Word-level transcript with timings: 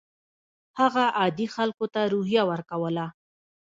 هغه 0.79 1.03
عادي 1.19 1.47
خلکو 1.55 1.85
ته 1.93 2.01
روحیه 2.13 2.43
ورکوله. 2.51 3.05